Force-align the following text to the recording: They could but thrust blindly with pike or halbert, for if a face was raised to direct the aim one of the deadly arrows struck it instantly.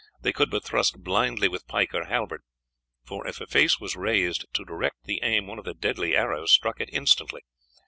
They 0.21 0.33
could 0.33 0.49
but 0.49 0.63
thrust 0.65 1.03
blindly 1.03 1.47
with 1.47 1.67
pike 1.67 1.93
or 1.93 2.05
halbert, 2.05 2.41
for 3.05 3.27
if 3.27 3.39
a 3.39 3.45
face 3.45 3.79
was 3.79 3.95
raised 3.95 4.51
to 4.55 4.65
direct 4.65 5.03
the 5.03 5.19
aim 5.21 5.45
one 5.45 5.59
of 5.59 5.65
the 5.65 5.75
deadly 5.75 6.15
arrows 6.15 6.51
struck 6.51 6.81
it 6.81 6.89
instantly. 6.91 7.41